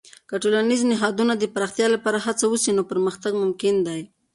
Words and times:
که 0.29 0.35
د 0.37 0.41
ټولنیزو 0.43 0.85
نهادونو 0.93 1.33
د 1.37 1.43
پراختیا 1.53 1.87
لپاره 1.95 2.23
هڅه 2.27 2.45
وسي، 2.47 2.71
نو 2.77 2.81
پرمختګ 2.91 3.31
ممکن 3.43 3.75
دی. 3.87 4.01